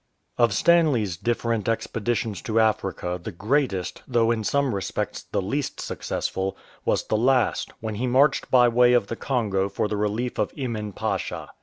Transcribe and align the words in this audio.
OF 0.39 0.51
Stanley's 0.51 1.15
different 1.15 1.69
expeditions 1.69 2.41
to 2.41 2.59
Africa 2.59 3.19
the 3.21 3.31
greatest, 3.31 4.01
though 4.07 4.31
in 4.31 4.43
some 4.43 4.73
respects 4.73 5.21
the 5.31 5.43
least 5.43 5.79
successful, 5.79 6.57
was 6.85 7.03
the 7.03 7.15
last, 7.17 7.69
when 7.81 7.93
he 7.93 8.07
marched 8.07 8.49
by 8.49 8.67
way 8.67 8.93
of 8.93 9.09
the 9.09 9.15
Congo 9.15 9.69
for 9.69 9.87
the 9.87 9.95
relief 9.97 10.39
of 10.39 10.51
Emin 10.57 10.91
Pasha. 10.93 11.51